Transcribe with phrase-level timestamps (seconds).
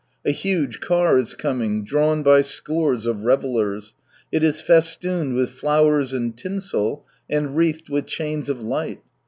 [0.25, 3.93] A huge car is coming, drawn by scores of revellers.
[4.31, 9.01] It is festooned with flowers and tinsel, and wreathed with chains of light.